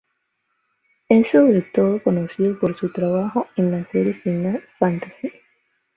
[1.09, 5.31] Es sobre todo conocido por su trabajo en la serie Final Fantasy.